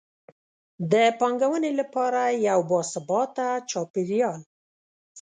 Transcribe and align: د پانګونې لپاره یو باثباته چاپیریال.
د 0.91 0.93
پانګونې 1.19 1.71
لپاره 1.79 2.21
یو 2.47 2.59
باثباته 2.69 3.47
چاپیریال. 3.69 4.41